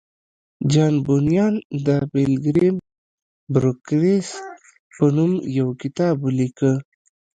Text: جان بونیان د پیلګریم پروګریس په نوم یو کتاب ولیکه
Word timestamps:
جان 0.71 0.93
بونیان 1.05 1.53
د 1.85 1.87
پیلګریم 2.11 2.75
پروګریس 3.53 4.29
په 4.95 5.05
نوم 5.15 5.31
یو 5.57 5.67
کتاب 5.81 6.15
ولیکه 6.25 6.71